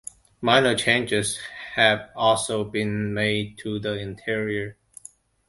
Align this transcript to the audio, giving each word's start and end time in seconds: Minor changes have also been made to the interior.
Minor 0.41 0.73
changes 0.73 1.37
have 1.75 2.09
also 2.15 2.63
been 2.63 3.13
made 3.13 3.59
to 3.59 3.77
the 3.77 3.99
interior. 3.99 4.75